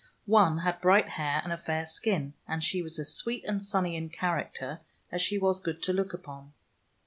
[0.25, 3.95] One had bright hair and a fair skin, and she was as sweet and sunny
[3.95, 4.79] in character
[5.11, 6.53] as she was good to look upon.